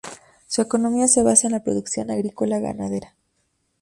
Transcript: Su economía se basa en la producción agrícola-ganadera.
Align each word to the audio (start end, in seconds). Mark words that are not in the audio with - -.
Su 0.47 0.63
economía 0.63 1.07
se 1.07 1.21
basa 1.21 1.45
en 1.47 1.53
la 1.53 1.63
producción 1.63 2.09
agrícola-ganadera. 2.09 3.13